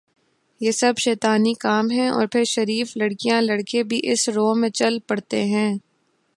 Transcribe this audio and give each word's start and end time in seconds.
یہ 0.61 0.71
سب 0.71 0.97
شیطانی 0.97 1.53
کام 1.59 1.89
ہیں 1.91 2.07
اور 2.09 2.27
پھر 2.27 2.43
شریف 2.43 2.95
لڑکیاں 2.97 3.41
لڑکے 3.41 3.83
بھی 3.83 3.99
اس 4.03 4.27
رو 4.29 4.53
میں 4.55 4.69
چل 4.69 4.99
پڑتے 5.07 5.43
ہیں 5.45 5.71